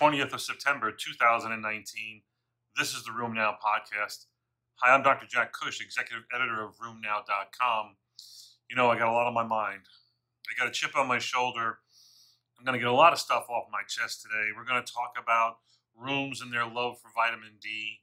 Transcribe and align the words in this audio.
20th 0.00 0.32
of 0.32 0.40
September 0.40 0.90
2019. 0.90 2.22
This 2.78 2.94
is 2.94 3.04
the 3.04 3.10
RheumNow 3.10 3.56
podcast. 3.60 4.24
Hi, 4.76 4.94
I'm 4.94 5.02
Dr. 5.02 5.26
Jack 5.28 5.52
Cush, 5.52 5.82
executive 5.82 6.24
editor 6.34 6.64
of 6.64 6.72
RheumNow.com. 6.78 7.96
You 8.70 8.76
know, 8.76 8.90
I 8.90 8.96
got 8.96 9.08
a 9.08 9.12
lot 9.12 9.26
on 9.26 9.34
my 9.34 9.44
mind. 9.44 9.82
I 10.48 10.58
got 10.58 10.68
a 10.68 10.72
chip 10.72 10.96
on 10.96 11.06
my 11.06 11.18
shoulder. 11.18 11.80
I'm 12.58 12.64
going 12.64 12.72
to 12.72 12.78
get 12.78 12.88
a 12.88 12.96
lot 12.96 13.12
of 13.12 13.18
stuff 13.18 13.44
off 13.50 13.64
my 13.70 13.82
chest 13.88 14.22
today. 14.22 14.48
We're 14.56 14.64
going 14.64 14.82
to 14.82 14.90
talk 14.90 15.20
about 15.22 15.56
rheums 15.92 16.40
and 16.40 16.50
their 16.50 16.64
love 16.64 16.96
for 16.98 17.10
vitamin 17.14 17.60
D. 17.60 18.00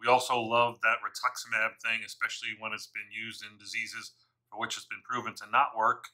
We 0.00 0.08
also 0.08 0.40
love 0.40 0.78
that 0.82 1.06
rituximab 1.06 1.78
thing, 1.84 2.00
especially 2.04 2.58
when 2.58 2.72
it's 2.72 2.88
been 2.88 3.14
used 3.14 3.44
in 3.44 3.58
diseases 3.58 4.10
for 4.50 4.58
which 4.58 4.76
it's 4.76 4.86
been 4.86 5.06
proven 5.08 5.36
to 5.36 5.44
not 5.52 5.78
work. 5.78 6.06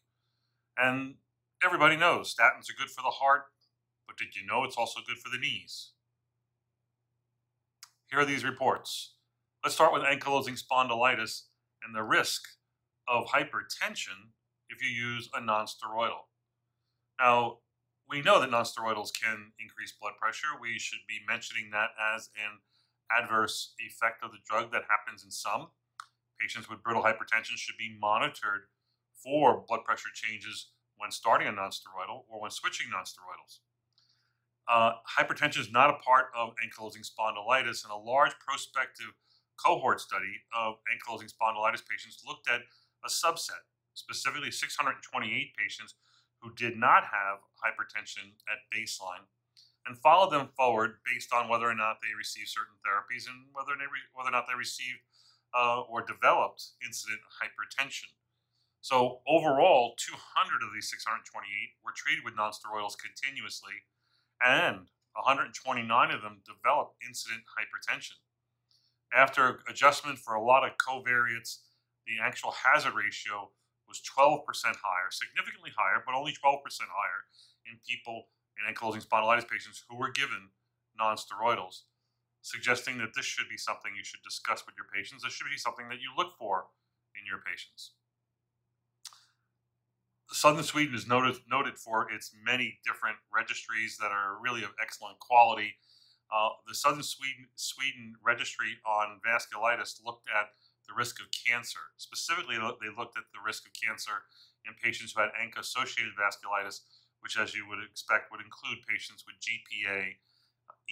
And 0.76 1.14
everybody 1.64 1.96
knows 1.96 2.34
statins 2.34 2.68
are 2.68 2.76
good 2.78 2.90
for 2.90 3.00
the 3.00 3.16
heart, 3.16 3.44
but 4.08 4.16
did 4.16 4.34
you 4.34 4.44
know 4.44 4.64
it's 4.64 4.76
also 4.76 5.00
good 5.06 5.18
for 5.18 5.28
the 5.28 5.38
knees? 5.38 5.92
Here 8.10 8.18
are 8.18 8.24
these 8.24 8.44
reports. 8.44 9.14
Let's 9.62 9.74
start 9.74 9.92
with 9.92 10.02
ankylosing 10.02 10.60
spondylitis 10.60 11.42
and 11.84 11.94
the 11.94 12.02
risk 12.02 12.42
of 13.06 13.26
hypertension 13.26 14.32
if 14.70 14.82
you 14.82 14.88
use 14.88 15.28
a 15.34 15.40
nonsteroidal. 15.40 16.26
Now, 17.20 17.58
we 18.08 18.22
know 18.22 18.40
that 18.40 18.50
nonsteroidals 18.50 19.10
can 19.12 19.52
increase 19.60 19.92
blood 19.92 20.14
pressure. 20.20 20.48
We 20.58 20.78
should 20.78 21.00
be 21.06 21.20
mentioning 21.28 21.70
that 21.72 21.90
as 22.16 22.30
an 22.34 22.60
adverse 23.12 23.74
effect 23.78 24.24
of 24.24 24.32
the 24.32 24.38
drug 24.48 24.72
that 24.72 24.84
happens 24.88 25.22
in 25.24 25.30
some. 25.30 25.68
Patients 26.40 26.70
with 26.70 26.82
brittle 26.82 27.02
hypertension 27.02 27.56
should 27.56 27.76
be 27.78 27.96
monitored 28.00 28.68
for 29.22 29.64
blood 29.68 29.84
pressure 29.84 30.08
changes 30.14 30.70
when 30.96 31.10
starting 31.10 31.48
a 31.48 31.52
nonsteroidal 31.52 32.24
or 32.28 32.40
when 32.40 32.50
switching 32.50 32.86
nonsteroidals. 32.88 33.60
Uh, 34.68 34.92
hypertension 35.18 35.60
is 35.60 35.72
not 35.72 35.88
a 35.88 35.94
part 36.04 36.26
of 36.36 36.52
ankylosing 36.60 37.00
spondylitis, 37.00 37.84
and 37.84 37.92
a 37.92 37.96
large 37.96 38.32
prospective 38.38 39.16
cohort 39.56 40.00
study 40.00 40.44
of 40.54 40.76
ankylosing 40.92 41.32
spondylitis 41.32 41.82
patients 41.88 42.22
looked 42.26 42.48
at 42.48 42.60
a 43.04 43.08
subset, 43.08 43.64
specifically 43.94 44.50
628 44.50 45.56
patients 45.56 45.94
who 46.40 46.52
did 46.54 46.76
not 46.76 47.04
have 47.04 47.40
hypertension 47.58 48.36
at 48.46 48.62
baseline, 48.70 49.26
and 49.86 49.98
followed 49.98 50.30
them 50.30 50.48
forward 50.54 51.00
based 51.04 51.32
on 51.32 51.48
whether 51.48 51.66
or 51.66 51.74
not 51.74 51.98
they 52.02 52.14
received 52.16 52.48
certain 52.48 52.76
therapies 52.84 53.26
and 53.26 53.48
whether, 53.52 53.72
they 53.72 53.88
whether 54.12 54.28
or 54.28 54.36
not 54.36 54.46
they 54.46 54.54
received 54.54 55.00
uh, 55.56 55.80
or 55.88 56.04
developed 56.04 56.76
incident 56.84 57.20
hypertension. 57.40 58.12
So 58.80 59.20
overall, 59.26 59.94
200 59.98 60.62
of 60.62 60.70
these 60.72 60.88
628 60.92 61.24
were 61.82 61.96
treated 61.96 62.22
with 62.22 62.36
nonsteroidals 62.36 62.94
continuously 63.00 63.74
and 64.42 64.88
129 65.14 66.10
of 66.10 66.22
them 66.22 66.42
developed 66.46 66.96
incident 67.06 67.42
hypertension. 67.50 68.22
After 69.12 69.60
adjustment 69.68 70.18
for 70.18 70.34
a 70.34 70.44
lot 70.44 70.64
of 70.64 70.76
covariates, 70.76 71.58
the 72.06 72.22
actual 72.22 72.52
hazard 72.52 72.94
ratio 72.94 73.50
was 73.88 74.00
12% 74.04 74.44
higher, 74.64 75.10
significantly 75.10 75.70
higher, 75.76 76.02
but 76.04 76.14
only 76.14 76.32
12% 76.32 76.60
higher 76.92 77.22
in 77.66 77.80
people 77.88 78.28
in 78.60 78.72
ankylosing 78.72 79.04
spondylitis 79.04 79.48
patients 79.48 79.82
who 79.88 79.96
were 79.96 80.10
given 80.10 80.50
nonsteroidals, 81.00 81.88
suggesting 82.42 82.98
that 82.98 83.14
this 83.14 83.24
should 83.24 83.48
be 83.48 83.56
something 83.56 83.92
you 83.96 84.04
should 84.04 84.22
discuss 84.22 84.64
with 84.66 84.74
your 84.76 84.86
patients. 84.92 85.22
This 85.22 85.32
should 85.32 85.50
be 85.50 85.56
something 85.56 85.88
that 85.88 86.00
you 86.00 86.12
look 86.16 86.36
for 86.38 86.66
in 87.18 87.26
your 87.26 87.40
patients. 87.40 87.92
Southern 90.30 90.64
Sweden 90.64 90.94
is 90.94 91.06
noted 91.06 91.36
noted 91.48 91.78
for 91.78 92.10
its 92.12 92.32
many 92.44 92.78
different 92.84 93.16
registries 93.32 93.96
that 93.96 94.12
are 94.12 94.36
really 94.40 94.62
of 94.62 94.70
excellent 94.80 95.18
quality. 95.20 95.74
Uh, 96.28 96.50
the 96.66 96.74
Southern 96.74 97.02
Sweden 97.02 97.48
Sweden 97.56 98.14
registry 98.22 98.76
on 98.84 99.20
vasculitis 99.24 100.04
looked 100.04 100.28
at 100.28 100.52
the 100.86 100.94
risk 100.94 101.20
of 101.20 101.26
cancer. 101.32 101.92
Specifically, 101.96 102.56
they 102.56 102.92
looked 102.92 103.16
at 103.16 103.24
the 103.32 103.40
risk 103.44 103.64
of 103.64 103.72
cancer 103.72 104.28
in 104.68 104.76
patients 104.82 105.12
who 105.12 105.20
had 105.20 105.32
ANCA-associated 105.36 106.12
vasculitis, 106.16 106.80
which, 107.20 107.38
as 107.38 107.54
you 107.54 107.68
would 107.68 107.80
expect, 107.84 108.32
would 108.32 108.40
include 108.40 108.84
patients 108.88 109.24
with 109.24 109.36
GPA, 109.40 110.16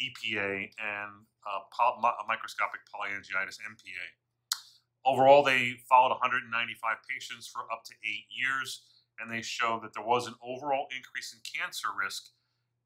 EPA, 0.00 0.68
and 0.80 1.12
uh, 1.44 1.60
poly- 1.72 2.00
microscopic 2.28 2.80
polyangiitis 2.88 3.60
(MPA). 3.60 4.06
Overall, 5.04 5.44
they 5.44 5.76
followed 5.88 6.16
195 6.16 6.96
patients 7.08 7.46
for 7.46 7.68
up 7.72 7.84
to 7.84 7.94
eight 8.04 8.24
years 8.32 8.80
and 9.20 9.30
they 9.30 9.42
showed 9.42 9.82
that 9.82 9.94
there 9.94 10.04
was 10.04 10.26
an 10.26 10.34
overall 10.42 10.86
increase 10.94 11.34
in 11.34 11.40
cancer 11.42 11.88
risk 11.96 12.30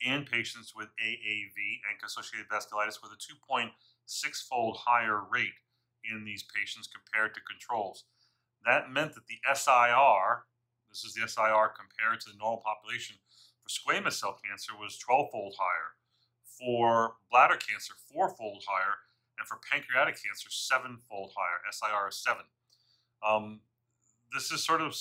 in 0.00 0.24
patients 0.24 0.72
with 0.74 0.88
AAV, 1.02 1.80
ANCA-associated 1.90 2.48
vasculitis, 2.48 3.02
with 3.02 3.12
a 3.12 3.52
2.6-fold 3.52 4.78
higher 4.78 5.20
rate 5.30 5.58
in 6.04 6.24
these 6.24 6.42
patients 6.42 6.88
compared 6.88 7.34
to 7.34 7.40
controls. 7.40 8.04
That 8.64 8.90
meant 8.90 9.14
that 9.14 9.26
the 9.26 9.40
SIR, 9.52 10.44
this 10.88 11.04
is 11.04 11.14
the 11.14 11.28
SIR 11.28 11.72
compared 11.76 12.20
to 12.20 12.30
the 12.30 12.38
normal 12.38 12.62
population 12.64 13.16
for 13.60 13.68
squamous 13.68 14.14
cell 14.14 14.38
cancer, 14.44 14.72
was 14.78 14.98
12-fold 14.98 15.56
higher. 15.58 15.96
For 16.44 17.16
bladder 17.30 17.56
cancer, 17.56 17.94
four-fold 18.12 18.64
higher, 18.68 19.00
and 19.38 19.48
for 19.48 19.58
pancreatic 19.70 20.16
cancer, 20.22 20.48
seven-fold 20.50 21.32
higher. 21.36 21.60
SIR 21.70 22.08
is 22.08 22.16
seven. 22.16 22.44
Um, 23.22 23.60
this 24.32 24.50
is 24.50 24.64
sort 24.64 24.80
of 24.80 24.94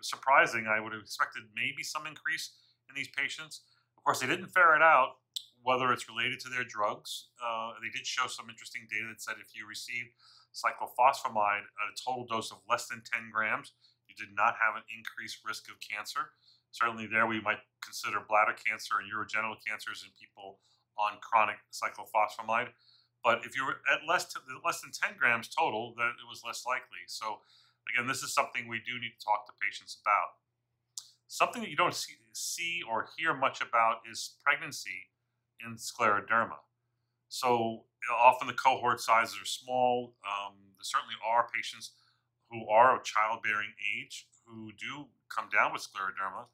surprising. 0.00 0.66
I 0.66 0.80
would 0.80 0.92
have 0.92 1.02
expected 1.02 1.42
maybe 1.54 1.82
some 1.82 2.06
increase 2.06 2.52
in 2.88 2.94
these 2.94 3.08
patients. 3.08 3.62
Of 3.96 4.04
course, 4.04 4.20
they 4.20 4.26
didn't 4.26 4.48
ferret 4.48 4.82
out 4.82 5.22
whether 5.62 5.92
it's 5.92 6.08
related 6.08 6.40
to 6.40 6.50
their 6.50 6.64
drugs. 6.64 7.30
Uh, 7.38 7.78
they 7.78 7.90
did 7.94 8.06
show 8.06 8.26
some 8.26 8.50
interesting 8.50 8.82
data 8.90 9.06
that 9.06 9.22
said 9.22 9.38
if 9.38 9.54
you 9.54 9.62
received 9.62 10.10
cyclophosphamide 10.50 11.62
at 11.62 11.86
a 11.86 11.94
total 11.94 12.26
dose 12.26 12.50
of 12.50 12.58
less 12.68 12.90
than 12.90 13.00
10 13.06 13.30
grams, 13.30 13.72
you 14.10 14.14
did 14.18 14.34
not 14.34 14.58
have 14.58 14.74
an 14.74 14.82
increased 14.90 15.38
risk 15.46 15.70
of 15.70 15.78
cancer. 15.78 16.34
Certainly, 16.72 17.06
there 17.08 17.26
we 17.26 17.40
might 17.40 17.62
consider 17.84 18.20
bladder 18.26 18.56
cancer 18.58 18.98
and 18.98 19.06
urogenital 19.06 19.56
cancers 19.62 20.02
in 20.02 20.10
people 20.18 20.58
on 20.98 21.22
chronic 21.22 21.56
cyclophosphamide. 21.70 22.74
But 23.22 23.46
if 23.46 23.54
you 23.54 23.64
were 23.64 23.78
at 23.86 24.02
less, 24.08 24.26
to, 24.34 24.40
less 24.66 24.80
than 24.80 24.90
10 24.90 25.16
grams 25.16 25.48
total, 25.48 25.94
then 25.96 26.10
it 26.18 26.26
was 26.28 26.42
less 26.44 26.64
likely. 26.66 27.06
So 27.06 27.38
Again, 27.90 28.06
this 28.06 28.22
is 28.22 28.32
something 28.32 28.68
we 28.68 28.78
do 28.78 28.98
need 29.00 29.18
to 29.18 29.24
talk 29.24 29.46
to 29.46 29.52
patients 29.60 29.98
about. 30.02 30.38
Something 31.26 31.62
that 31.62 31.70
you 31.70 31.76
don't 31.76 31.96
see, 32.32 32.82
or 32.88 33.08
hear 33.16 33.34
much 33.34 33.60
about 33.60 34.04
is 34.10 34.36
pregnancy 34.44 35.08
in 35.64 35.76
scleroderma. 35.76 36.60
So 37.28 37.84
often 38.12 38.46
the 38.46 38.54
cohort 38.54 39.00
sizes 39.00 39.40
are 39.40 39.46
small. 39.46 40.14
Um, 40.26 40.54
there 40.76 40.84
certainly 40.84 41.16
are 41.24 41.48
patients 41.52 41.92
who 42.50 42.68
are 42.68 42.94
of 42.94 43.04
childbearing 43.04 43.72
age 43.96 44.28
who 44.44 44.72
do 44.78 45.06
come 45.32 45.48
down 45.48 45.72
with 45.72 45.80
scleroderma, 45.80 46.44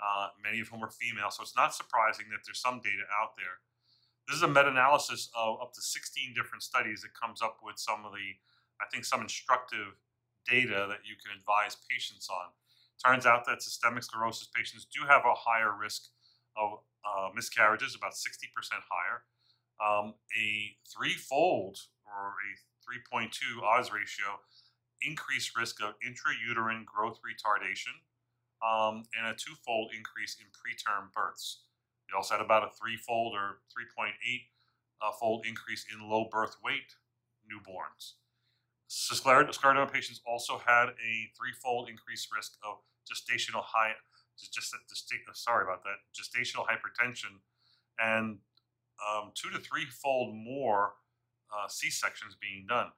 uh, 0.00 0.28
many 0.42 0.60
of 0.60 0.68
whom 0.68 0.82
are 0.82 0.90
female. 0.90 1.30
So 1.30 1.42
it's 1.42 1.56
not 1.56 1.74
surprising 1.74 2.26
that 2.30 2.40
there's 2.46 2.60
some 2.60 2.80
data 2.80 3.04
out 3.20 3.36
there. 3.36 3.60
This 4.26 4.36
is 4.36 4.42
a 4.42 4.48
meta-analysis 4.48 5.28
of 5.36 5.60
up 5.60 5.74
to 5.74 5.82
16 5.82 6.32
different 6.34 6.62
studies 6.62 7.02
that 7.02 7.12
comes 7.12 7.42
up 7.42 7.58
with 7.62 7.76
some 7.76 8.06
of 8.06 8.12
the, 8.12 8.32
I 8.80 8.86
think, 8.90 9.04
some 9.04 9.20
instructive 9.20 9.98
data 10.48 10.86
that 10.88 11.04
you 11.04 11.14
can 11.20 11.36
advise 11.36 11.76
patients 11.88 12.28
on. 12.30 12.50
Turns 13.04 13.26
out 13.26 13.44
that 13.46 13.62
systemic 13.62 14.02
sclerosis 14.02 14.48
patients 14.54 14.86
do 14.86 15.06
have 15.06 15.22
a 15.24 15.34
higher 15.34 15.74
risk 15.74 16.10
of 16.56 16.78
uh, 17.04 17.28
miscarriages, 17.34 17.94
about 17.96 18.12
60% 18.12 18.46
higher. 18.86 19.22
Um, 19.82 20.14
a 20.38 20.76
threefold 20.86 21.78
or 22.06 22.34
a 22.38 22.50
3.2 22.86 23.62
odds 23.62 23.90
ratio 23.92 24.38
increased 25.02 25.56
risk 25.56 25.82
of 25.82 25.94
intrauterine 26.06 26.84
growth 26.84 27.18
retardation 27.26 27.98
um, 28.62 29.02
and 29.18 29.26
a 29.26 29.34
twofold 29.34 29.90
increase 29.96 30.36
in 30.38 30.46
preterm 30.54 31.12
births. 31.12 31.64
They 32.06 32.16
also 32.16 32.34
had 32.34 32.44
about 32.44 32.62
a 32.62 32.70
threefold 32.70 33.34
or 33.34 33.62
3.8 33.74 34.12
uh, 35.02 35.12
fold 35.18 35.44
increase 35.46 35.84
in 35.92 36.08
low 36.08 36.28
birth 36.30 36.56
weight 36.62 36.94
newborns. 37.50 38.14
Scleroderma 38.92 39.90
patients 39.90 40.20
also 40.26 40.60
had 40.66 40.88
a 40.90 41.12
threefold 41.36 41.88
increased 41.88 42.28
risk 42.34 42.52
of 42.62 42.76
gestational 43.08 43.64
high, 43.64 43.92
just, 44.38 44.52
just 44.52 45.12
sorry 45.32 45.64
about 45.64 45.82
that, 45.84 46.04
gestational 46.12 46.66
hypertension, 46.68 47.40
and 47.98 48.38
um, 49.00 49.32
two 49.34 49.48
to 49.50 49.58
threefold 49.58 50.34
more 50.36 50.92
uh, 51.48 51.68
C 51.68 51.88
sections 51.90 52.36
being 52.40 52.66
done. 52.68 52.88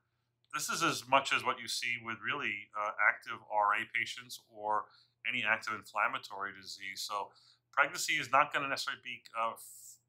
This 0.52 0.68
is 0.68 0.82
as 0.82 1.06
much 1.08 1.32
as 1.32 1.44
what 1.44 1.60
you 1.60 1.68
see 1.68 1.94
with 2.04 2.16
really 2.24 2.70
uh, 2.74 2.90
active 3.08 3.38
RA 3.50 3.82
patients 3.94 4.40
or 4.50 4.84
any 5.28 5.44
active 5.46 5.74
inflammatory 5.74 6.50
disease. 6.60 7.06
So 7.06 7.30
pregnancy 7.72 8.14
is 8.14 8.30
not 8.30 8.52
going 8.52 8.62
to 8.64 8.68
necessarily 8.68 9.02
be 9.04 9.22
uh, 9.38 9.54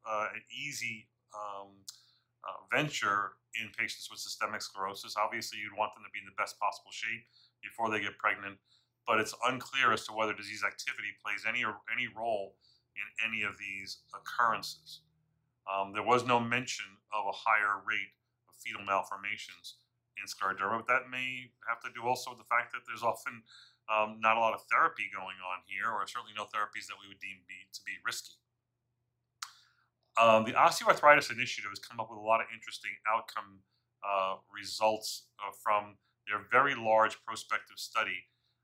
uh, 0.09 0.27
an 0.33 0.41
easy 0.49 1.07
um, 1.33 1.69
uh, 2.45 2.61
venture 2.69 3.37
in 3.57 3.71
patients 3.77 4.09
with 4.09 4.19
systemic 4.19 4.61
sclerosis. 4.61 5.17
Obviously, 5.17 5.59
you'd 5.59 5.77
want 5.77 5.93
them 5.95 6.05
to 6.05 6.13
be 6.13 6.21
in 6.21 6.29
the 6.29 6.37
best 6.37 6.59
possible 6.61 6.93
shape 6.93 7.25
before 7.61 7.89
they 7.89 7.99
get 7.99 8.17
pregnant, 8.21 8.57
but 9.09 9.19
it's 9.19 9.33
unclear 9.49 9.91
as 9.91 10.05
to 10.05 10.13
whether 10.13 10.33
disease 10.33 10.63
activity 10.63 11.11
plays 11.23 11.43
any 11.47 11.65
any 11.91 12.07
role 12.13 12.55
in 12.95 13.07
any 13.25 13.43
of 13.43 13.57
these 13.57 14.05
occurrences. 14.13 15.01
Um, 15.65 15.91
there 15.93 16.05
was 16.05 16.23
no 16.25 16.39
mention 16.39 16.85
of 17.09 17.25
a 17.25 17.35
higher 17.35 17.81
rate 17.81 18.13
of 18.47 18.53
fetal 18.61 18.85
malformations 18.85 19.81
in 20.15 20.29
scleroderma, 20.29 20.85
but 20.85 20.87
that 20.87 21.09
may 21.09 21.51
have 21.67 21.81
to 21.81 21.89
do 21.91 22.05
also 22.05 22.31
with 22.31 22.39
the 22.39 22.47
fact 22.47 22.71
that 22.71 22.85
there's 22.87 23.03
often 23.03 23.41
um, 23.89 24.21
not 24.21 24.37
a 24.37 24.41
lot 24.41 24.53
of 24.53 24.61
therapy 24.71 25.09
going 25.11 25.37
on 25.41 25.65
here, 25.65 25.89
or 25.89 26.05
certainly 26.07 26.33
no 26.37 26.47
therapies 26.49 26.87
that 26.87 26.97
we 27.01 27.09
would 27.09 27.19
deem 27.19 27.41
be, 27.49 27.67
to 27.73 27.81
be 27.85 27.97
risky. 28.05 28.37
Um, 30.17 30.45
the 30.45 30.53
Osteoarthritis 30.53 31.31
Initiative 31.31 31.69
has 31.71 31.79
come 31.79 31.99
up 31.99 32.09
with 32.09 32.19
a 32.19 32.21
lot 32.21 32.39
of 32.39 32.47
interesting 32.53 32.91
outcome 33.11 33.59
uh, 33.99 34.35
results 34.53 35.27
uh, 35.39 35.51
from 35.61 35.97
their 36.27 36.41
very 36.51 36.75
large 36.75 37.17
prospective 37.25 37.77
study. 37.77 38.23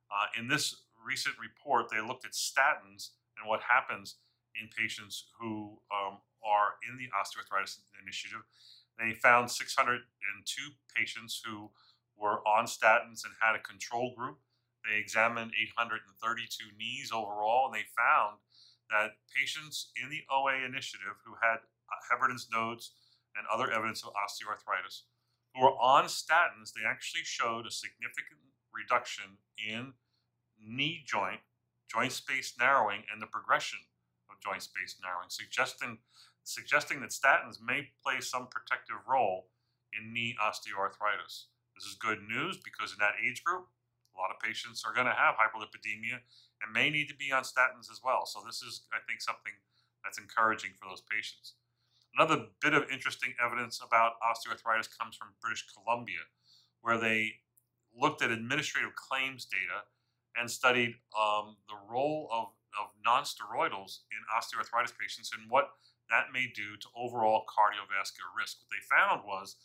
Uh, 0.10 0.28
in 0.40 0.48
this 0.48 0.84
recent 1.06 1.36
report, 1.40 1.88
they 1.92 2.00
looked 2.00 2.26
at 2.26 2.32
statins 2.32 3.12
and 3.38 3.48
what 3.48 3.62
happens 3.62 4.16
in 4.60 4.70
patients 4.76 5.28
who 5.40 5.80
um, 5.92 6.20
are 6.44 6.76
in 6.88 6.98
the 6.98 7.08
Osteoarthritis 7.12 7.80
Initiative. 8.02 8.42
They 9.00 9.14
found 9.14 9.50
602 9.50 10.04
patients 10.96 11.42
who 11.44 11.70
were 12.18 12.46
on 12.48 12.66
statins 12.66 13.26
and 13.26 13.34
had 13.42 13.56
a 13.56 13.60
control 13.60 14.14
group. 14.16 14.38
They 14.88 15.00
examined 15.00 15.52
832 15.60 16.78
knees 16.78 17.12
overall, 17.14 17.68
and 17.68 17.76
they 17.76 17.86
found 17.96 18.38
that 18.92 19.18
patients 19.34 19.92
in 19.96 20.10
the 20.10 20.24
OA 20.30 20.64
initiative 20.64 21.20
who 21.26 21.34
had 21.42 21.64
uh, 21.90 22.00
Heberden's 22.12 22.48
nodes 22.52 22.92
and 23.36 23.48
other 23.48 23.72
evidence 23.72 24.04
of 24.04 24.12
osteoarthritis 24.14 25.08
who 25.56 25.62
were 25.64 25.76
on 25.80 26.06
statins, 26.06 26.72
they 26.76 26.88
actually 26.88 27.24
showed 27.24 27.68
a 27.68 27.72
significant 27.72 28.40
reduction 28.74 29.38
in 29.60 29.94
knee 30.60 31.04
joint, 31.06 31.40
joint 31.92 32.12
space 32.12 32.54
narrowing, 32.60 33.04
and 33.12 33.22
the 33.22 33.28
progression 33.28 33.80
of 34.30 34.40
joint 34.40 34.64
space 34.64 34.96
narrowing, 35.04 35.28
suggesting, 35.28 35.98
suggesting 36.44 37.02
that 37.02 37.12
statins 37.12 37.60
may 37.60 37.90
play 38.04 38.22
some 38.22 38.48
protective 38.48 39.04
role 39.08 39.48
in 39.92 40.14
knee 40.14 40.36
osteoarthritis. 40.40 41.52
This 41.76 41.88
is 41.88 41.96
good 42.00 42.24
news 42.24 42.58
because 42.64 42.92
in 42.94 43.00
that 43.00 43.20
age 43.20 43.44
group, 43.44 43.68
a 44.16 44.20
lot 44.20 44.32
of 44.32 44.40
patients 44.40 44.84
are 44.86 44.94
going 44.94 45.08
to 45.08 45.16
have 45.16 45.36
hyperlipidemia 45.36 46.20
and 46.62 46.74
may 46.74 46.90
need 46.90 47.10
to 47.10 47.16
be 47.16 47.32
on 47.32 47.44
statins 47.44 47.92
as 47.92 48.02
well. 48.04 48.26
So 48.26 48.42
this 48.46 48.62
is, 48.62 48.82
I 48.94 49.00
think, 49.08 49.22
something 49.22 49.54
that's 50.04 50.18
encouraging 50.18 50.72
for 50.80 50.90
those 50.90 51.02
patients. 51.02 51.56
Another 52.18 52.48
bit 52.62 52.74
of 52.74 52.90
interesting 52.92 53.34
evidence 53.44 53.80
about 53.86 54.20
osteoarthritis 54.20 54.90
comes 54.98 55.16
from 55.16 55.30
British 55.42 55.66
Columbia, 55.72 56.28
where 56.82 56.98
they 56.98 57.40
looked 57.96 58.22
at 58.22 58.32
administrative 58.32 58.96
claims 58.96 59.46
data 59.46 59.88
and 60.36 60.50
studied 60.50 60.96
um, 61.18 61.58
the 61.68 61.78
role 61.90 62.28
of, 62.32 62.48
of 62.80 62.92
nonsteroidals 63.06 64.04
in 64.12 64.20
osteoarthritis 64.32 64.94
patients 64.98 65.32
and 65.38 65.50
what 65.50 65.72
that 66.10 66.32
may 66.34 66.52
do 66.54 66.76
to 66.76 66.88
overall 66.96 67.44
cardiovascular 67.48 68.32
risk. 68.38 68.60
What 68.60 68.72
they 68.72 68.84
found 68.84 69.24
was, 69.26 69.56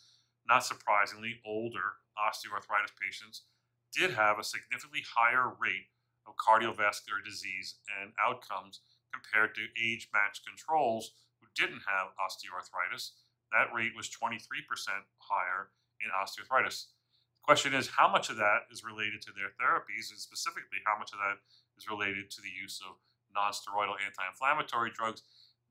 not 0.47 0.63
surprisingly, 0.63 1.41
older 1.45 1.99
osteoarthritis 2.15 2.95
patients 2.95 3.43
did 3.91 4.11
have 4.11 4.39
a 4.39 4.43
significantly 4.43 5.03
higher 5.15 5.51
rate 5.59 5.91
of 6.27 6.35
cardiovascular 6.35 7.23
disease 7.23 7.79
and 8.01 8.11
outcomes 8.19 8.81
compared 9.13 9.55
to 9.55 9.71
age 9.79 10.09
matched 10.13 10.45
controls 10.45 11.15
who 11.39 11.47
didn't 11.55 11.87
have 11.87 12.13
osteoarthritis. 12.19 13.15
That 13.51 13.71
rate 13.73 13.95
was 13.95 14.11
23% 14.11 14.43
higher 15.23 15.71
in 16.03 16.11
osteoarthritis. 16.11 16.91
The 17.39 17.45
question 17.47 17.73
is 17.73 17.95
how 17.95 18.11
much 18.11 18.29
of 18.29 18.35
that 18.37 18.67
is 18.69 18.83
related 18.83 19.21
to 19.23 19.31
their 19.31 19.55
therapies, 19.55 20.11
and 20.11 20.19
specifically 20.19 20.83
how 20.85 20.99
much 20.99 21.15
of 21.15 21.19
that 21.23 21.39
is 21.79 21.87
related 21.87 22.29
to 22.31 22.41
the 22.41 22.51
use 22.51 22.81
of 22.83 22.99
nonsteroidal 23.31 23.95
anti 24.03 24.25
inflammatory 24.27 24.91
drugs. 24.91 25.23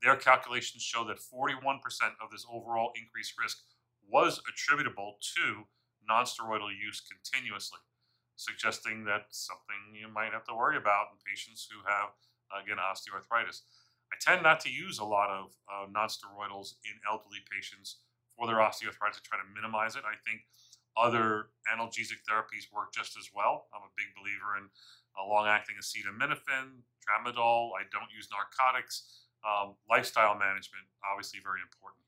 Their 0.02 0.16
calculations 0.16 0.82
show 0.82 1.04
that 1.04 1.20
41% 1.20 1.80
of 2.20 2.30
this 2.32 2.46
overall 2.50 2.92
increased 2.96 3.34
risk 3.40 3.58
was 4.08 4.40
attributable 4.48 5.18
to 5.36 5.64
nonsteroidal 6.08 6.70
use 6.72 7.02
continuously 7.02 7.80
suggesting 8.36 9.04
that 9.04 9.32
something 9.32 9.96
you 9.96 10.08
might 10.08 10.32
have 10.32 10.44
to 10.44 10.54
worry 10.54 10.76
about 10.76 11.12
in 11.12 11.18
patients 11.24 11.66
who 11.68 11.80
have, 11.88 12.12
again, 12.52 12.76
osteoarthritis. 12.76 13.64
I 14.12 14.16
tend 14.20 14.44
not 14.44 14.60
to 14.60 14.70
use 14.70 15.00
a 15.00 15.04
lot 15.04 15.32
of 15.32 15.56
uh, 15.66 15.90
nonsteroidals 15.90 16.78
in 16.86 16.94
elderly 17.08 17.42
patients 17.50 18.04
for 18.36 18.46
their 18.46 18.62
osteoarthritis 18.62 19.18
to 19.18 19.24
try 19.26 19.40
to 19.40 19.48
minimize 19.56 19.96
it. 19.96 20.04
I 20.06 20.14
think 20.22 20.44
other 20.96 21.52
analgesic 21.68 22.22
therapies 22.24 22.72
work 22.72 22.92
just 22.94 23.18
as 23.18 23.28
well. 23.34 23.66
I'm 23.74 23.84
a 23.84 23.92
big 23.96 24.12
believer 24.16 24.56
in 24.56 24.68
uh, 25.16 25.26
long-acting 25.26 25.76
acetaminophen, 25.76 26.84
tramadol. 27.04 27.76
I 27.76 27.84
don't 27.90 28.12
use 28.14 28.28
narcotics. 28.30 29.26
Um, 29.44 29.76
lifestyle 29.88 30.34
management, 30.34 30.88
obviously 31.04 31.38
very 31.38 31.60
important 31.60 32.06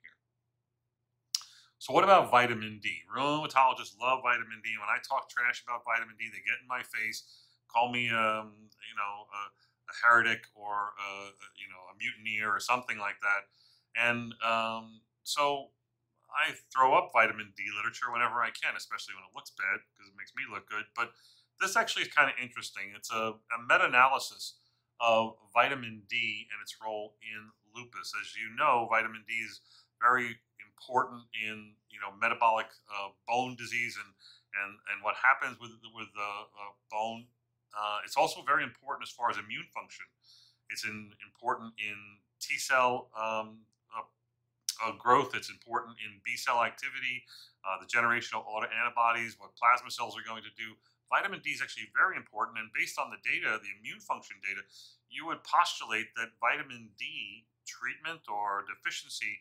so 1.79 1.93
what 1.93 2.05
about 2.05 2.31
vitamin 2.31 2.81
D? 2.83 3.03
Rheumatologists 3.07 3.99
love 4.01 4.21
vitamin 4.23 4.61
D. 4.63 4.75
When 4.79 4.91
I 4.91 4.99
talk 5.07 5.31
trash 5.31 5.63
about 5.63 5.83
vitamin 5.87 6.17
D, 6.19 6.27
they 6.31 6.43
get 6.43 6.59
in 6.61 6.69
my 6.69 6.83
face, 6.83 7.23
call 7.71 7.91
me, 7.91 8.11
um, 8.11 8.71
you 8.83 8.97
know, 8.99 9.15
a, 9.31 9.43
a 9.89 9.95
heretic 10.03 10.45
or 10.55 10.93
a, 10.99 11.33
you 11.57 11.71
know 11.71 11.83
a 11.91 11.95
mutineer 11.99 12.51
or 12.51 12.61
something 12.61 12.99
like 12.99 13.23
that. 13.23 13.47
And 13.95 14.35
um, 14.43 15.01
so 15.23 15.71
I 16.29 16.53
throw 16.75 16.95
up 16.95 17.11
vitamin 17.13 17.55
D 17.57 17.65
literature 17.75 18.13
whenever 18.13 18.43
I 18.43 18.51
can, 18.51 18.77
especially 18.77 19.15
when 19.15 19.25
it 19.25 19.35
looks 19.35 19.51
bad 19.55 19.81
because 19.95 20.11
it 20.11 20.17
makes 20.19 20.35
me 20.37 20.45
look 20.51 20.69
good. 20.69 20.85
But 20.95 21.15
this 21.61 21.77
actually 21.77 22.07
is 22.07 22.13
kind 22.13 22.31
of 22.31 22.37
interesting. 22.43 22.95
It's 22.95 23.11
a, 23.11 23.35
a 23.35 23.59
meta-analysis 23.67 24.59
of 25.01 25.35
vitamin 25.55 26.03
D 26.09 26.47
and 26.53 26.59
its 26.63 26.77
role 26.83 27.15
in 27.23 27.51
lupus. 27.75 28.13
As 28.19 28.35
you 28.37 28.55
know, 28.55 28.87
vitamin 28.91 29.25
D 29.27 29.35
is 29.35 29.61
very 30.01 30.39
important 30.63 31.23
in 31.35 31.75
you 31.91 31.99
know 32.01 32.15
metabolic 32.21 32.67
uh, 32.89 33.11
bone 33.27 33.57
disease 33.57 33.99
and 33.99 34.11
and 34.63 34.79
and 34.95 35.03
what 35.03 35.15
happens 35.19 35.59
with 35.61 35.75
with 35.95 36.09
the 36.15 36.31
uh, 36.55 36.73
bone. 36.91 37.27
Uh, 37.77 37.99
it's 38.05 38.17
also 38.17 38.41
very 38.43 38.65
important 38.65 39.07
as 39.07 39.13
far 39.13 39.29
as 39.31 39.37
immune 39.37 39.69
function. 39.75 40.07
It's 40.71 40.85
in, 40.85 41.13
important 41.25 41.73
in 41.77 41.97
T 42.41 42.57
cell 42.57 43.13
um, 43.13 43.69
uh, 44.85 44.93
growth. 44.99 45.35
It's 45.35 45.51
important 45.51 45.99
in 45.99 46.21
B 46.25 46.37
cell 46.37 46.63
activity, 46.63 47.27
uh, 47.67 47.81
the 47.81 47.87
generation 47.87 48.39
of 48.39 48.47
autoantibodies, 48.47 49.35
what 49.39 49.55
plasma 49.59 49.91
cells 49.91 50.15
are 50.17 50.27
going 50.27 50.43
to 50.43 50.55
do. 50.55 50.79
Vitamin 51.11 51.41
D 51.41 51.57
is 51.57 51.65
actually 51.65 51.89
very 51.97 52.21
important, 52.21 52.61
and 52.61 52.69
based 52.77 53.01
on 53.01 53.09
the 53.09 53.17
data, 53.25 53.57
the 53.65 53.73
immune 53.81 54.01
function 54.01 54.37
data, 54.45 54.61
you 55.09 55.25
would 55.25 55.41
postulate 55.43 56.13
that 56.21 56.37
vitamin 56.37 56.93
D 57.01 57.49
treatment 57.65 58.29
or 58.29 58.65
deficiency 58.69 59.41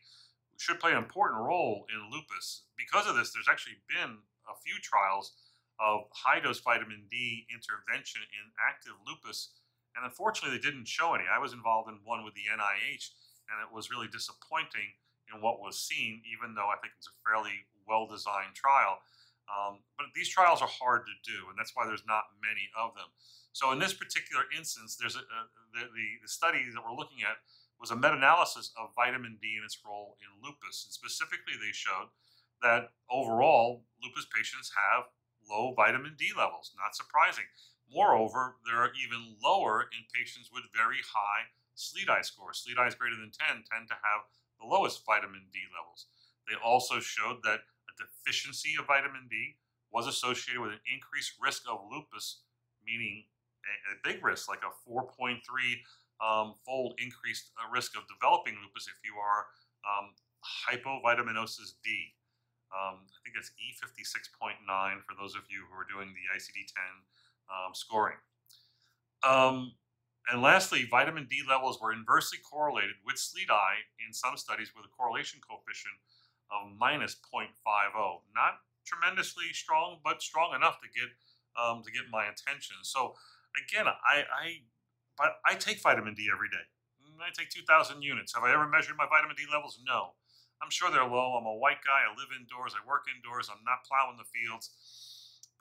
should 0.57 0.79
play 0.79 0.91
an 0.91 0.97
important 0.97 1.41
role 1.41 1.85
in 1.93 2.11
lupus. 2.11 2.65
Because 2.77 3.07
of 3.07 3.15
this, 3.15 3.31
there's 3.31 3.49
actually 3.49 3.77
been 3.87 4.17
a 4.49 4.57
few 4.65 4.81
trials 4.81 5.33
of 5.79 6.09
high 6.11 6.41
dose 6.41 6.59
vitamin 6.59 7.05
D 7.09 7.45
intervention 7.53 8.21
in 8.33 8.49
active 8.57 8.97
lupus, 9.05 9.53
and 9.95 10.05
unfortunately, 10.05 10.57
they 10.57 10.61
didn't 10.61 10.89
show 10.89 11.13
any. 11.13 11.25
I 11.25 11.37
was 11.37 11.53
involved 11.53 11.89
in 11.89 12.01
one 12.05 12.25
with 12.25 12.33
the 12.33 12.49
NIH, 12.49 13.13
and 13.49 13.57
it 13.61 13.73
was 13.73 13.89
really 13.89 14.09
disappointing 14.09 14.97
in 15.33 15.41
what 15.41 15.61
was 15.61 15.77
seen, 15.77 16.21
even 16.29 16.53
though 16.53 16.69
I 16.69 16.77
think 16.81 16.93
it's 16.97 17.09
a 17.09 17.17
fairly 17.25 17.65
well 17.85 18.05
designed 18.05 18.53
trial. 18.53 19.01
Um, 19.47 19.79
but 19.95 20.11
these 20.13 20.27
trials 20.27 20.61
are 20.61 20.67
hard 20.67 21.07
to 21.07 21.15
do, 21.23 21.47
and 21.47 21.55
that's 21.57 21.71
why 21.73 21.87
there's 21.87 22.05
not 22.05 22.35
many 22.43 22.67
of 22.75 22.93
them. 22.93 23.07
So, 23.53 23.71
in 23.71 23.79
this 23.79 23.93
particular 23.93 24.43
instance, 24.51 24.97
there's 24.99 25.15
a, 25.15 25.23
a 25.23 25.39
the, 25.73 25.83
the, 25.87 26.07
the 26.25 26.29
study 26.29 26.61
that 26.73 26.83
we're 26.83 26.97
looking 26.97 27.23
at 27.23 27.39
was 27.79 27.91
a 27.91 27.96
meta-analysis 27.96 28.74
of 28.79 28.96
vitamin 28.96 29.38
D 29.41 29.55
and 29.55 29.65
its 29.65 29.77
role 29.86 30.17
in 30.22 30.41
lupus. 30.41 30.86
And 30.86 30.93
specifically, 30.93 31.53
they 31.60 31.72
showed 31.72 32.10
that 32.62 32.89
overall, 33.10 33.86
lupus 34.01 34.25
patients 34.34 34.72
have 34.74 35.05
low 35.46 35.74
vitamin 35.74 36.15
D 36.17 36.31
levels. 36.36 36.74
Not 36.77 36.96
surprising. 36.96 37.46
Moreover, 37.88 38.57
they 38.65 38.75
are 38.75 38.91
even 38.98 39.38
lower 39.41 39.88
in 39.93 40.03
patients 40.12 40.50
with 40.51 40.74
very 40.75 41.00
high 41.05 41.53
SLEDAI 41.77 42.25
scores. 42.25 42.65
SLEDAIs 42.65 42.98
greater 42.98 43.15
than 43.15 43.31
10 43.31 43.63
tend 43.69 43.88
to 43.88 43.98
have 44.01 44.27
the 44.60 44.65
lowest 44.65 45.05
vitamin 45.05 45.46
D 45.53 45.60
levels. 45.72 46.07
They 46.50 46.57
also 46.57 47.00
showed 47.00 47.43
that 47.43 47.62
a 47.62 47.93
deficiency 47.96 48.75
of 48.79 48.88
vitamin 48.88 49.27
D 49.29 49.55
was 49.91 50.07
associated 50.07 50.62
with 50.62 50.72
an 50.72 50.84
increased 50.91 51.34
risk 51.39 51.63
of 51.69 51.79
lupus, 51.89 52.41
meaning 52.84 53.25
a, 53.63 53.93
a 53.93 53.96
big 54.03 54.24
risk, 54.24 54.50
like 54.50 54.63
a 54.65 54.89
4.3 54.89 55.39
um, 56.21 56.55
fold 56.65 56.97
increased 56.97 57.51
uh, 57.57 57.69
risk 57.69 57.97
of 57.97 58.03
developing 58.09 58.57
lupus 58.62 58.89
if 58.89 58.97
you 59.05 59.15
are 59.17 59.47
um, 59.86 60.13
hypovitaminosis 60.43 61.77
D. 61.83 62.13
Um, 62.74 63.07
I 63.07 63.19
think 63.24 63.39
it's 63.39 63.55
E56.9 63.55 64.59
for 65.07 65.15
those 65.15 65.36
of 65.36 65.47
you 65.47 65.63
who 65.69 65.74
are 65.79 65.88
doing 65.88 66.12
the 66.12 66.25
ICD-10 66.36 66.75
um, 67.47 67.71
scoring. 67.74 68.19
Um, 69.24 69.74
and 70.29 70.41
lastly, 70.41 70.86
vitamin 70.89 71.27
D 71.29 71.41
levels 71.47 71.79
were 71.79 71.93
inversely 71.93 72.39
correlated 72.43 73.00
with 73.05 73.15
SLEDAI 73.15 73.88
in 74.05 74.12
some 74.12 74.36
studies 74.36 74.75
with 74.75 74.83
a 74.83 74.91
correlation 74.91 75.39
coefficient 75.39 75.95
of 76.51 76.75
minus 76.77 77.15
0.50. 77.15 77.47
Not 78.36 78.59
tremendously 78.86 79.51
strong, 79.53 80.00
but 80.03 80.21
strong 80.21 80.55
enough 80.55 80.79
to 80.81 80.88
get 80.91 81.09
um, 81.57 81.81
to 81.83 81.91
get 81.91 82.03
my 82.12 82.27
attention. 82.27 82.77
So 82.83 83.15
again, 83.57 83.88
I, 83.88 84.24
I 84.29 84.62
but 85.17 85.41
I 85.45 85.55
take 85.55 85.81
vitamin 85.81 86.13
D 86.13 86.29
every 86.31 86.47
day. 86.47 86.65
Mm, 87.01 87.19
I 87.19 87.33
take 87.33 87.50
2,000 87.50 88.01
units. 88.01 88.33
Have 88.38 88.45
I 88.45 88.53
ever 88.53 88.69
measured 88.69 88.95
my 88.97 89.09
vitamin 89.09 89.36
D 89.36 89.43
levels? 89.50 89.81
No. 89.81 90.13
I'm 90.62 90.74
sure 90.74 90.89
they're 90.89 91.05
low. 91.05 91.38
I'm 91.38 91.45
a 91.45 91.57
white 91.57 91.86
guy. 91.86 92.05
I 92.05 92.09
live 92.17 92.33
indoors. 92.33 92.74
I 92.74 92.81
work 92.81 93.05
indoors. 93.05 93.50
I'm 93.50 93.62
not 93.62 93.86
plowing 93.86 94.17
the 94.17 94.25
fields. 94.25 94.74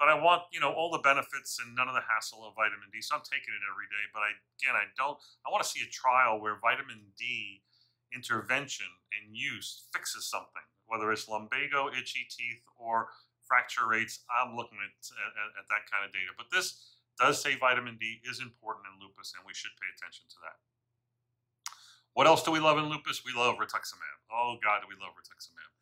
But 0.01 0.13
I 0.13 0.17
want, 0.17 0.45
you 0.53 0.61
know, 0.61 0.73
all 0.73 0.93
the 0.93 1.01
benefits 1.01 1.57
and 1.57 1.73
none 1.73 1.89
of 1.89 1.97
the 1.97 2.05
hassle 2.05 2.45
of 2.45 2.53
vitamin 2.53 2.93
D. 2.93 3.01
So 3.01 3.17
I'm 3.17 3.25
taking 3.25 3.53
it 3.53 3.65
every 3.65 3.89
day. 3.89 4.05
But 4.13 4.29
I, 4.29 4.37
again, 4.61 4.77
I 4.77 4.89
don't, 4.97 5.17
I 5.45 5.49
want 5.49 5.65
to 5.65 5.69
see 5.69 5.81
a 5.81 5.89
trial 5.89 6.41
where 6.41 6.61
vitamin 6.61 7.13
D 7.17 7.65
intervention 8.13 8.89
and 9.17 9.33
use 9.33 9.89
fixes 9.93 10.29
something, 10.29 10.65
whether 10.85 11.13
it's 11.13 11.29
lumbago, 11.29 11.89
itchy 11.89 12.29
teeth, 12.29 12.61
or 12.77 13.09
fracture 13.49 13.89
rates. 13.89 14.21
I'm 14.29 14.57
looking 14.57 14.79
at, 14.85 14.93
at, 15.01 15.65
at 15.65 15.67
that 15.73 15.89
kind 15.89 16.05
of 16.05 16.13
data. 16.13 16.33
But 16.37 16.53
this 16.53 16.96
does 17.19 17.41
say 17.41 17.57
vitamin 17.57 17.97
D 17.97 18.21
is 18.29 18.41
important 18.41 18.87
in 18.89 19.01
lupus, 19.01 19.33
and 19.37 19.45
we 19.47 19.57
should 19.57 19.73
pay 19.81 19.89
attention 19.93 20.29
to 20.29 20.39
that. 20.45 20.61
What 22.17 22.25
else 22.25 22.41
do 22.41 22.51
we 22.51 22.61
love 22.61 22.79
in 22.79 22.89
lupus? 22.89 23.25
We 23.25 23.37
love 23.37 23.61
rituximab. 23.61 24.17
Oh 24.33 24.57
God, 24.63 24.81
do 24.81 24.89
we 24.89 24.97
love 24.97 25.13
rituximab? 25.17 25.73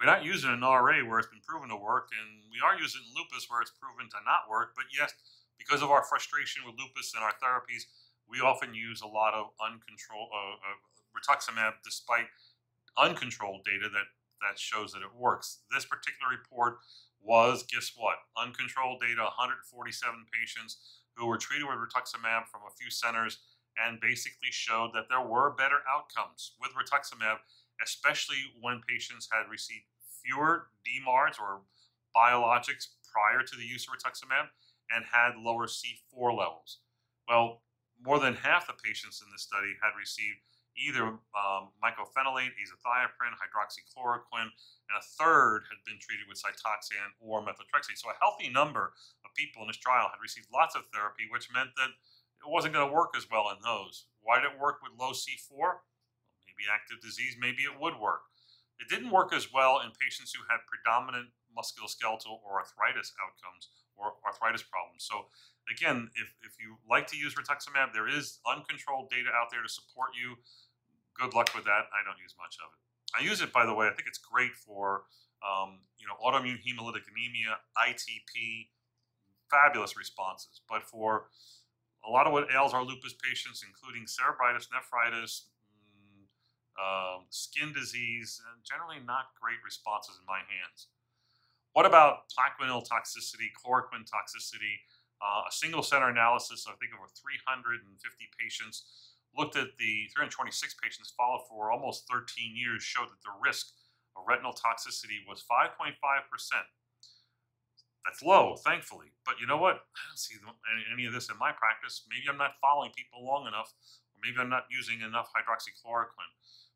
We're 0.00 0.08
not 0.08 0.24
using 0.24 0.50
an 0.50 0.64
RA 0.64 1.04
where 1.04 1.20
it's 1.20 1.28
been 1.28 1.44
proven 1.46 1.68
to 1.68 1.76
work, 1.76 2.08
and 2.10 2.48
we 2.50 2.58
are 2.64 2.74
using 2.74 3.04
lupus 3.14 3.46
where 3.46 3.60
it's 3.60 3.70
proven 3.70 4.08
to 4.10 4.18
not 4.24 4.48
work. 4.48 4.72
But 4.74 4.90
yes, 4.90 5.12
because 5.60 5.84
of 5.84 5.92
our 5.92 6.02
frustration 6.02 6.64
with 6.66 6.74
lupus 6.74 7.12
and 7.14 7.22
our 7.22 7.36
therapies, 7.38 7.86
we 8.26 8.40
often 8.40 8.74
use 8.74 9.04
a 9.04 9.06
lot 9.06 9.36
of 9.36 9.52
uncontrolled 9.60 10.32
uh, 10.32 10.56
uh, 10.58 10.78
rituximab, 11.12 11.84
despite 11.84 12.26
uncontrolled 12.96 13.62
data 13.64 13.92
that 13.92 14.08
that 14.42 14.58
shows 14.58 14.90
that 14.92 15.06
it 15.06 15.14
works. 15.14 15.62
This 15.70 15.84
particular 15.84 16.32
report 16.32 16.82
was, 17.24 17.64
guess 17.64 17.92
what? 17.96 18.16
Uncontrolled 18.36 19.00
data, 19.00 19.22
147 19.22 20.26
patients 20.32 21.02
who 21.16 21.26
were 21.26 21.38
treated 21.38 21.66
with 21.66 21.76
rituximab 21.76 22.46
from 22.48 22.62
a 22.66 22.74
few 22.78 22.90
centers 22.90 23.38
and 23.78 24.00
basically 24.00 24.50
showed 24.50 24.90
that 24.94 25.08
there 25.08 25.24
were 25.24 25.54
better 25.56 25.80
outcomes 25.88 26.52
with 26.60 26.72
rituximab, 26.72 27.38
especially 27.82 28.52
when 28.60 28.82
patients 28.86 29.28
had 29.32 29.50
received 29.50 29.84
fewer 30.22 30.68
DMARDs 30.84 31.40
or 31.40 31.62
biologics 32.14 32.88
prior 33.12 33.42
to 33.42 33.56
the 33.56 33.64
use 33.64 33.86
of 33.86 33.94
rituximab 33.94 34.48
and 34.94 35.04
had 35.10 35.36
lower 35.36 35.66
C4 35.66 36.36
levels. 36.36 36.80
Well, 37.28 37.62
more 38.04 38.18
than 38.18 38.34
half 38.34 38.66
the 38.66 38.74
patients 38.84 39.22
in 39.24 39.30
this 39.32 39.42
study 39.42 39.72
had 39.82 39.98
received 39.98 40.38
either 40.76 41.20
um, 41.36 41.72
mycophenolate, 41.78 42.56
azathioprine, 42.56 43.34
hydroxychloroquine, 43.36 44.50
and 44.50 44.96
a 44.96 45.04
third 45.18 45.68
had 45.68 45.80
been 45.84 46.00
treated 46.00 46.24
with 46.28 46.40
Cytoxan 46.40 47.12
or 47.20 47.40
methotrexate. 47.44 48.00
So 48.00 48.10
a 48.10 48.18
healthy 48.20 48.48
number 48.48 48.92
of 49.24 49.30
people 49.34 49.62
in 49.62 49.68
this 49.68 49.80
trial 49.80 50.08
had 50.08 50.20
received 50.20 50.48
lots 50.52 50.74
of 50.74 50.88
therapy, 50.92 51.28
which 51.30 51.52
meant 51.52 51.76
that 51.76 51.92
it 52.42 52.48
wasn't 52.48 52.74
going 52.74 52.88
to 52.88 52.92
work 52.92 53.14
as 53.16 53.28
well 53.30 53.52
in 53.52 53.60
those. 53.62 54.06
Why 54.20 54.40
did 54.40 54.52
it 54.52 54.60
work 54.60 54.82
with 54.82 54.98
low 54.98 55.12
C4? 55.12 55.84
Maybe 56.48 56.66
active 56.66 57.00
disease, 57.00 57.36
maybe 57.38 57.62
it 57.62 57.78
would 57.78 58.00
work. 58.00 58.26
It 58.80 58.90
didn't 58.90 59.14
work 59.14 59.30
as 59.32 59.52
well 59.52 59.78
in 59.78 59.94
patients 59.94 60.34
who 60.34 60.42
had 60.50 60.66
predominant 60.66 61.30
musculoskeletal 61.54 62.42
or 62.42 62.58
arthritis 62.58 63.12
outcomes 63.20 63.70
or 64.02 64.18
arthritis 64.26 64.66
problems. 64.66 65.06
So 65.06 65.30
again, 65.70 66.10
if, 66.18 66.34
if 66.42 66.58
you 66.58 66.82
like 66.90 67.06
to 67.14 67.16
use 67.16 67.38
rituximab, 67.38 67.94
there 67.94 68.10
is 68.10 68.42
uncontrolled 68.42 69.08
data 69.14 69.30
out 69.30 69.54
there 69.54 69.62
to 69.62 69.70
support 69.70 70.10
you 70.18 70.42
good 71.14 71.34
luck 71.34 71.54
with 71.54 71.64
that. 71.64 71.86
I 71.92 72.00
don't 72.04 72.18
use 72.20 72.34
much 72.40 72.56
of 72.60 72.68
it. 72.72 72.80
I 73.12 73.20
use 73.22 73.40
it, 73.40 73.52
by 73.52 73.66
the 73.66 73.74
way. 73.74 73.86
I 73.86 73.92
think 73.92 74.08
it's 74.08 74.18
great 74.18 74.56
for 74.56 75.04
um, 75.44 75.80
you 75.98 76.06
know 76.06 76.16
autoimmune 76.18 76.60
hemolytic 76.64 77.04
anemia, 77.10 77.60
ITP, 77.76 78.68
fabulous 79.50 79.96
responses. 79.96 80.60
But 80.68 80.82
for 80.82 81.28
a 82.06 82.10
lot 82.10 82.26
of 82.26 82.32
what 82.32 82.48
ails 82.50 82.72
our 82.72 82.82
lupus 82.82 83.14
patients, 83.14 83.62
including 83.62 84.08
cerebritis, 84.08 84.66
nephritis, 84.72 85.46
mm, 85.70 86.24
um, 86.80 87.26
skin 87.30 87.72
disease, 87.72 88.40
and 88.50 88.64
generally 88.64 88.98
not 89.04 89.36
great 89.38 89.60
responses 89.64 90.16
in 90.18 90.26
my 90.26 90.40
hands. 90.48 90.88
What 91.72 91.86
about 91.86 92.28
Plaquenil 92.28 92.84
toxicity, 92.84 93.48
chloroquine 93.56 94.04
toxicity? 94.04 94.84
Uh, 95.22 95.48
a 95.48 95.52
single 95.52 95.82
center 95.82 96.08
analysis, 96.08 96.66
I 96.68 96.74
think, 96.76 96.92
over 96.92 97.08
350 97.08 97.88
patients 98.38 99.12
looked 99.32 99.56
at 99.56 99.72
the 99.78 100.08
326 100.12 100.76
patients 100.82 101.14
followed 101.16 101.48
for 101.48 101.72
almost 101.72 102.04
13 102.10 102.52
years 102.52 102.82
showed 102.82 103.08
that 103.08 103.22
the 103.24 103.32
risk 103.40 103.72
of 104.16 104.24
retinal 104.28 104.52
toxicity 104.52 105.24
was 105.24 105.40
5.5%. 105.48 105.96
That's 108.04 108.20
low, 108.20 108.56
thankfully. 108.60 109.14
But 109.24 109.40
you 109.40 109.46
know 109.46 109.56
what? 109.56 109.88
I 109.96 110.00
don't 110.10 110.18
see 110.18 110.36
any, 110.68 110.84
any 110.92 111.04
of 111.06 111.14
this 111.14 111.30
in 111.30 111.38
my 111.38 111.52
practice. 111.52 112.04
Maybe 112.10 112.28
I'm 112.28 112.36
not 112.36 112.60
following 112.60 112.90
people 112.92 113.24
long 113.24 113.46
enough, 113.46 113.72
or 114.12 114.20
maybe 114.20 114.36
I'm 114.36 114.50
not 114.50 114.66
using 114.68 115.00
enough 115.00 115.30
hydroxychloroquine. 115.32 116.32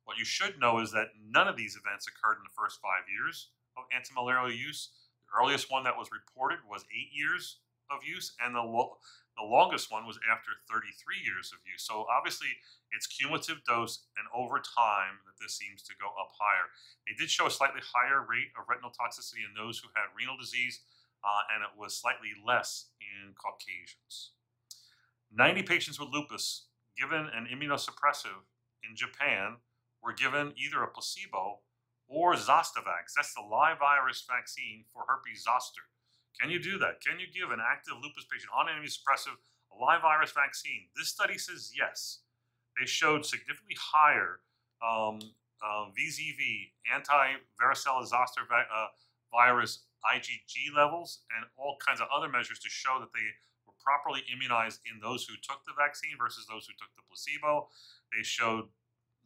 What 0.06 0.16
you 0.16 0.24
should 0.24 0.56
know 0.56 0.78
is 0.78 0.92
that 0.92 1.18
none 1.18 1.48
of 1.48 1.58
these 1.58 1.76
events 1.76 2.06
occurred 2.06 2.38
in 2.38 2.46
the 2.46 2.56
first 2.56 2.78
five 2.80 3.10
years 3.10 3.50
of 3.76 3.84
antimalarial 3.94 4.50
use. 4.56 4.90
The 5.28 5.42
earliest 5.42 5.70
one 5.70 5.84
that 5.84 5.96
was 5.96 6.08
reported 6.12 6.58
was 6.68 6.84
eight 6.90 7.10
years 7.12 7.58
of 7.90 8.02
use, 8.04 8.34
and 8.42 8.54
the 8.54 8.64
the 9.36 9.44
longest 9.44 9.92
one 9.92 10.06
was 10.06 10.18
after 10.32 10.56
33 10.72 11.20
years 11.20 11.52
of 11.52 11.60
use. 11.68 11.84
So 11.84 12.08
obviously, 12.08 12.48
it's 12.96 13.06
cumulative 13.06 13.60
dose, 13.68 14.08
and 14.16 14.24
over 14.32 14.56
time, 14.56 15.20
that 15.28 15.36
this 15.36 15.52
seems 15.52 15.82
to 15.84 15.92
go 16.00 16.08
up 16.16 16.32
higher. 16.40 16.72
They 17.04 17.12
did 17.12 17.28
show 17.28 17.46
a 17.46 17.52
slightly 17.52 17.84
higher 17.84 18.24
rate 18.24 18.56
of 18.56 18.64
retinal 18.64 18.90
toxicity 18.96 19.44
in 19.44 19.52
those 19.52 19.78
who 19.78 19.92
had 19.92 20.08
renal 20.16 20.40
disease, 20.40 20.80
uh, 21.20 21.52
and 21.52 21.60
it 21.60 21.76
was 21.76 21.92
slightly 21.92 22.32
less 22.40 22.88
in 22.96 23.36
Caucasians. 23.36 24.32
90 25.28 25.62
patients 25.64 26.00
with 26.00 26.08
lupus 26.08 26.72
given 26.96 27.28
an 27.36 27.46
immunosuppressive 27.52 28.48
in 28.88 28.96
Japan 28.96 29.56
were 30.02 30.14
given 30.14 30.54
either 30.56 30.82
a 30.82 30.88
placebo 30.88 31.60
or 32.08 32.34
Zostavax. 32.34 33.14
That's 33.14 33.34
the 33.34 33.42
live 33.42 33.78
virus 33.78 34.24
vaccine 34.28 34.84
for 34.92 35.04
herpes 35.08 35.44
zoster. 35.44 35.82
Can 36.40 36.50
you 36.50 36.60
do 36.60 36.78
that? 36.78 37.00
Can 37.00 37.18
you 37.18 37.26
give 37.32 37.50
an 37.50 37.60
active 37.60 37.94
lupus 38.02 38.26
patient 38.30 38.52
on 38.54 38.66
immunosuppressive 38.66 39.36
a 39.72 39.76
live 39.80 40.02
virus 40.02 40.32
vaccine? 40.32 40.88
This 40.96 41.08
study 41.08 41.38
says 41.38 41.72
yes. 41.76 42.20
They 42.78 42.86
showed 42.86 43.24
significantly 43.24 43.76
higher 43.80 44.40
um, 44.84 45.18
uh, 45.64 45.88
VZV, 45.96 46.76
anti-varicella 46.92 48.06
zoster 48.06 48.42
uh, 48.52 48.92
virus 49.32 49.84
IgG 50.04 50.76
levels, 50.76 51.24
and 51.34 51.46
all 51.56 51.76
kinds 51.84 52.00
of 52.00 52.08
other 52.14 52.28
measures 52.28 52.58
to 52.60 52.68
show 52.68 53.00
that 53.00 53.12
they 53.16 53.26
were 53.66 53.74
properly 53.80 54.22
immunized 54.32 54.80
in 54.84 55.00
those 55.00 55.24
who 55.24 55.34
took 55.40 55.64
the 55.64 55.72
vaccine 55.72 56.14
versus 56.20 56.46
those 56.46 56.66
who 56.66 56.76
took 56.76 56.92
the 56.94 57.02
placebo. 57.08 57.68
They 58.12 58.22
showed 58.22 58.68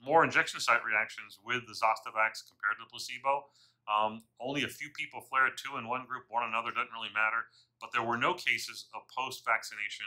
more 0.03 0.25
injection 0.25 0.61
site 0.61 0.85
reactions 0.85 1.39
with 1.45 1.67
the 1.69 1.77
Zostavax 1.77 2.45
compared 2.49 2.81
to 2.81 2.85
the 2.85 2.91
placebo. 2.91 3.47
Um, 3.89 4.23
only 4.41 4.65
a 4.65 4.71
few 4.71 4.89
people 4.95 5.21
flared, 5.21 5.57
two 5.57 5.77
in 5.77 5.89
one 5.89 6.07
group, 6.07 6.25
one 6.29 6.47
another, 6.47 6.71
doesn't 6.71 6.95
really 6.95 7.13
matter. 7.13 7.49
But 7.81 7.91
there 7.93 8.05
were 8.05 8.17
no 8.17 8.35
cases 8.35 8.87
of 8.95 9.03
post 9.11 9.45
vaccination, 9.45 10.07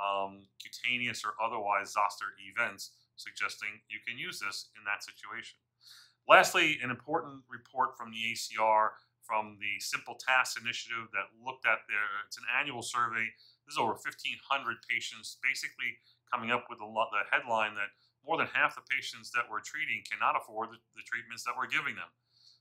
um, 0.00 0.48
cutaneous 0.58 1.22
or 1.24 1.36
otherwise 1.38 1.92
zoster 1.92 2.32
events, 2.40 2.96
suggesting 3.16 3.80
you 3.88 4.00
can 4.02 4.18
use 4.18 4.40
this 4.40 4.72
in 4.76 4.82
that 4.88 5.04
situation. 5.04 5.60
Lastly, 6.28 6.78
an 6.82 6.90
important 6.90 7.44
report 7.48 7.96
from 7.96 8.10
the 8.10 8.32
ACR 8.32 8.96
from 9.30 9.62
the 9.62 9.78
Simple 9.78 10.18
Tasks 10.18 10.58
Initiative 10.58 11.06
that 11.14 11.30
looked 11.38 11.62
at 11.62 11.86
their, 11.86 12.26
it's 12.26 12.34
an 12.34 12.50
annual 12.50 12.82
survey. 12.82 13.30
This 13.62 13.78
is 13.78 13.78
over 13.78 13.94
1,500 13.94 14.42
patients, 14.90 15.38
basically 15.38 16.02
coming 16.26 16.50
up 16.50 16.66
with 16.66 16.82
the 16.82 16.90
headline 17.30 17.78
that 17.78 17.94
more 18.26 18.36
than 18.36 18.48
half 18.52 18.76
the 18.76 18.84
patients 18.84 19.30
that 19.32 19.48
we're 19.48 19.64
treating 19.64 20.04
cannot 20.04 20.36
afford 20.36 20.70
the, 20.70 20.78
the 20.96 21.04
treatments 21.04 21.44
that 21.44 21.56
we're 21.56 21.70
giving 21.70 21.96
them. 21.96 22.10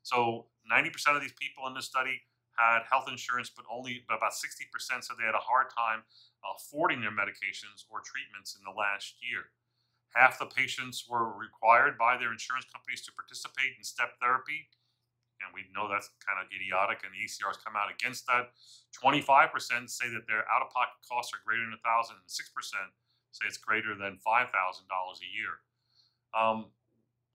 So 0.04 0.48
90% 0.66 1.16
of 1.16 1.22
these 1.22 1.36
people 1.36 1.68
in 1.68 1.76
this 1.76 1.86
study 1.86 2.24
had 2.56 2.84
health 2.88 3.08
insurance, 3.08 3.52
but 3.52 3.64
only 3.72 4.04
about 4.12 4.36
60% 4.36 4.68
said 4.76 5.16
they 5.16 5.28
had 5.28 5.36
a 5.36 5.44
hard 5.44 5.72
time 5.72 6.04
uh, 6.44 6.56
affording 6.60 7.00
their 7.00 7.14
medications 7.14 7.88
or 7.88 8.04
treatments 8.04 8.56
in 8.56 8.64
the 8.68 8.76
last 8.76 9.16
year. 9.24 9.52
Half 10.12 10.42
the 10.42 10.50
patients 10.50 11.06
were 11.08 11.32
required 11.32 11.96
by 11.96 12.18
their 12.18 12.34
insurance 12.34 12.66
companies 12.68 13.06
to 13.06 13.14
participate 13.14 13.78
in 13.78 13.84
step 13.86 14.18
therapy, 14.20 14.68
and 15.40 15.56
we 15.56 15.70
know 15.72 15.88
that's 15.88 16.12
kind 16.20 16.42
of 16.42 16.52
idiotic, 16.52 17.06
and 17.08 17.16
the 17.16 17.22
ACR 17.24 17.56
has 17.56 17.62
come 17.62 17.80
out 17.80 17.88
against 17.88 18.28
that. 18.28 18.52
25% 18.92 19.54
say 19.88 20.12
that 20.12 20.28
their 20.28 20.44
out-of-pocket 20.50 21.00
costs 21.08 21.32
are 21.32 21.40
greater 21.46 21.64
than 21.64 21.80
1000 21.80 22.20
and 22.20 22.28
6% 22.28 22.36
say 23.32 23.46
it's 23.48 23.58
greater 23.58 23.96
than 23.96 24.18
$5,000 24.26 24.50
a 24.50 25.30
year. 25.30 25.62
Um, 26.34 26.72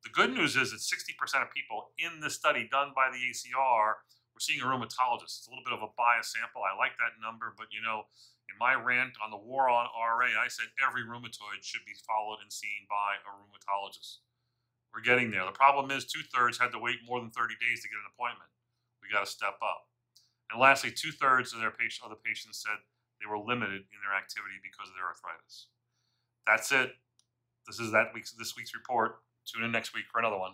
the 0.05 0.13
good 0.13 0.33
news 0.35 0.57
is 0.57 0.71
that 0.71 0.85
60% 0.85 1.17
of 1.43 1.49
people 1.51 1.97
in 1.97 2.21
this 2.21 2.37
study 2.37 2.69
done 2.69 2.93
by 2.95 3.09
the 3.09 3.19
ACR 3.19 4.05
were 4.35 4.43
seeing 4.43 4.61
a 4.61 4.69
rheumatologist. 4.69 5.41
It's 5.41 5.49
a 5.49 5.51
little 5.51 5.65
bit 5.65 5.73
of 5.73 5.81
a 5.81 5.95
biased 5.97 6.35
sample. 6.35 6.61
I 6.61 6.77
like 6.77 6.99
that 7.01 7.17
number, 7.23 7.55
but 7.57 7.73
you 7.73 7.81
know, 7.81 8.05
in 8.51 8.57
my 8.61 8.77
rant 8.77 9.17
on 9.25 9.33
the 9.33 9.41
war 9.41 9.73
on 9.73 9.89
RA, 9.97 10.29
I 10.37 10.53
said 10.53 10.69
every 10.83 11.07
rheumatoid 11.07 11.65
should 11.65 11.87
be 11.89 11.97
followed 12.05 12.45
and 12.45 12.53
seen 12.53 12.85
by 12.91 13.17
a 13.25 13.33
rheumatologist. 13.33 14.21
We're 14.93 15.07
getting 15.07 15.33
there. 15.33 15.47
The 15.49 15.57
problem 15.57 15.91
is 15.91 16.05
two 16.05 16.23
thirds 16.31 16.61
had 16.61 16.71
to 16.77 16.79
wait 16.79 17.03
more 17.03 17.19
than 17.19 17.33
30 17.33 17.57
days 17.59 17.83
to 17.83 17.89
get 17.89 17.99
an 17.99 18.13
appointment. 18.15 18.51
We 19.01 19.11
got 19.11 19.25
to 19.25 19.31
step 19.31 19.59
up. 19.59 19.91
And 20.53 20.61
lastly, 20.61 20.93
two 20.93 21.11
thirds 21.11 21.51
of 21.51 21.59
their 21.59 21.73
patient, 21.73 22.05
of 22.05 22.13
the 22.13 22.21
patients 22.21 22.63
said 22.63 22.79
they 23.19 23.27
were 23.27 23.41
limited 23.41 23.89
in 23.91 23.99
their 24.05 24.15
activity 24.15 24.61
because 24.61 24.87
of 24.87 24.95
their 24.95 25.09
arthritis. 25.09 25.73
That's 26.47 26.73
it. 26.73 26.93
this 27.67 27.81
is 27.81 27.93
that 27.93 28.09
week's 28.15 28.33
this 28.33 28.55
week's 28.57 28.75
report. 28.75 29.17
Tune 29.47 29.65
in 29.65 29.73
next 29.73 29.95
week 29.95 30.05
for 30.11 30.19
another 30.19 30.39
one. 30.39 30.53